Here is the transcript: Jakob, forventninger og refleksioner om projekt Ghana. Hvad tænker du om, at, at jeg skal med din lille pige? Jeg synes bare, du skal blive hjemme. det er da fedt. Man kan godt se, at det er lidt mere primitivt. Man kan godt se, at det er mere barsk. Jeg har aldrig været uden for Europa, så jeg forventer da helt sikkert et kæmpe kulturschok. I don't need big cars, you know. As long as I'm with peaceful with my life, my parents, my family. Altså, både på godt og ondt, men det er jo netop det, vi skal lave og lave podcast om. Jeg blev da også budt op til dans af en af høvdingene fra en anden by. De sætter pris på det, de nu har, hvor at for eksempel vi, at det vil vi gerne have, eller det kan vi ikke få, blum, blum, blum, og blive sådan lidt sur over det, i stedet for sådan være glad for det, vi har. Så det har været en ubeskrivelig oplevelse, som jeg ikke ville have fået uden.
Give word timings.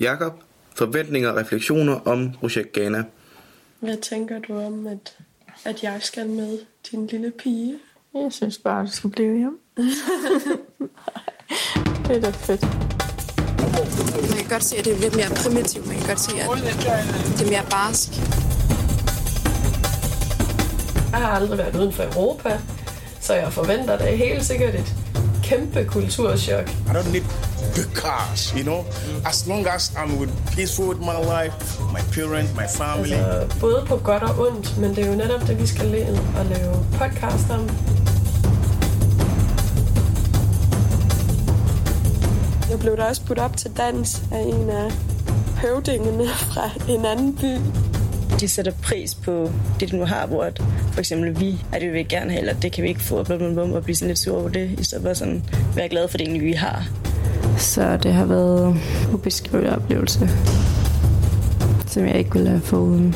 Jakob, 0.00 0.32
forventninger 0.74 1.30
og 1.30 1.36
refleksioner 1.36 2.00
om 2.04 2.32
projekt 2.32 2.72
Ghana. 2.72 3.04
Hvad 3.80 3.96
tænker 3.96 4.38
du 4.38 4.58
om, 4.58 4.86
at, 4.86 5.16
at 5.64 5.82
jeg 5.82 5.98
skal 6.00 6.28
med 6.28 6.58
din 6.90 7.06
lille 7.06 7.32
pige? 7.38 7.78
Jeg 8.14 8.32
synes 8.32 8.58
bare, 8.58 8.86
du 8.86 8.90
skal 8.90 9.10
blive 9.10 9.38
hjemme. 9.38 9.58
det 12.06 12.16
er 12.16 12.20
da 12.20 12.30
fedt. 12.30 12.62
Man 14.30 14.38
kan 14.38 14.48
godt 14.50 14.64
se, 14.64 14.76
at 14.76 14.84
det 14.84 14.92
er 14.92 14.98
lidt 14.98 15.16
mere 15.16 15.30
primitivt. 15.44 15.86
Man 15.86 15.96
kan 15.96 16.06
godt 16.06 16.20
se, 16.20 16.32
at 16.40 16.48
det 17.38 17.46
er 17.46 17.50
mere 17.50 17.66
barsk. 17.70 18.08
Jeg 21.12 21.20
har 21.20 21.28
aldrig 21.28 21.58
været 21.58 21.76
uden 21.76 21.92
for 21.92 22.02
Europa, 22.02 22.60
så 23.20 23.34
jeg 23.34 23.52
forventer 23.52 23.98
da 23.98 24.16
helt 24.16 24.44
sikkert 24.44 24.74
et 24.74 24.94
kæmpe 25.48 25.84
kulturschok. 25.84 26.68
I 26.68 26.92
don't 26.96 27.12
need 27.12 27.24
big 27.74 27.90
cars, 27.94 28.52
you 28.56 28.62
know. 28.62 28.84
As 29.26 29.46
long 29.48 29.66
as 29.66 29.92
I'm 29.96 30.18
with 30.20 30.32
peaceful 30.56 30.86
with 30.88 31.00
my 31.00 31.18
life, 31.34 31.56
my 31.96 32.02
parents, 32.16 32.50
my 32.62 32.68
family. 32.80 33.12
Altså, 33.12 33.60
både 33.60 33.84
på 33.86 33.96
godt 33.96 34.22
og 34.22 34.38
ondt, 34.46 34.78
men 34.80 34.90
det 34.90 34.98
er 35.04 35.08
jo 35.10 35.16
netop 35.16 35.40
det, 35.46 35.60
vi 35.60 35.66
skal 35.66 35.86
lave 35.86 36.18
og 36.38 36.44
lave 36.44 36.74
podcast 36.98 37.50
om. 37.50 37.70
Jeg 42.70 42.78
blev 42.78 42.96
da 42.96 43.02
også 43.02 43.22
budt 43.26 43.38
op 43.38 43.56
til 43.56 43.70
dans 43.76 44.22
af 44.32 44.40
en 44.40 44.70
af 44.70 44.92
høvdingene 45.62 46.28
fra 46.28 46.70
en 46.88 47.04
anden 47.04 47.36
by. 47.36 47.87
De 48.40 48.48
sætter 48.48 48.72
pris 48.82 49.14
på 49.14 49.50
det, 49.80 49.90
de 49.90 49.96
nu 49.96 50.04
har, 50.04 50.26
hvor 50.26 50.42
at 50.42 50.62
for 50.92 50.98
eksempel 50.98 51.40
vi, 51.40 51.64
at 51.72 51.80
det 51.80 51.88
vil 51.88 51.98
vi 51.98 52.02
gerne 52.02 52.30
have, 52.30 52.40
eller 52.40 52.54
det 52.54 52.72
kan 52.72 52.84
vi 52.84 52.88
ikke 52.88 53.02
få, 53.02 53.24
blum, 53.24 53.38
blum, 53.38 53.54
blum, 53.54 53.72
og 53.72 53.84
blive 53.84 53.96
sådan 53.96 54.08
lidt 54.08 54.18
sur 54.18 54.40
over 54.40 54.48
det, 54.48 54.80
i 54.80 54.84
stedet 54.84 55.04
for 55.04 55.14
sådan 55.14 55.42
være 55.74 55.88
glad 55.88 56.08
for 56.08 56.18
det, 56.18 56.42
vi 56.42 56.52
har. 56.52 56.88
Så 57.58 57.96
det 57.96 58.12
har 58.12 58.24
været 58.24 58.68
en 58.68 58.80
ubeskrivelig 59.12 59.76
oplevelse, 59.76 60.28
som 61.86 62.06
jeg 62.06 62.16
ikke 62.16 62.32
ville 62.32 62.48
have 62.48 62.60
fået 62.60 62.80
uden. 62.80 63.14